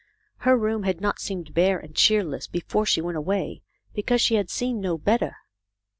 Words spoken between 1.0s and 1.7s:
seemed